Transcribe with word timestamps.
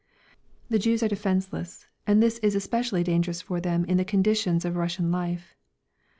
The 0.67 0.79
Jews 0.79 1.03
are 1.03 1.07
defenceless, 1.07 1.85
and 2.07 2.23
this 2.23 2.39
is 2.39 2.55
especially 2.55 3.03
dangerous 3.03 3.39
for 3.43 3.61
them 3.61 3.85
in 3.85 3.97
the 3.97 4.03
conditions 4.03 4.65
of 4.65 4.75
Russian 4.75 5.11
life. 5.11 5.53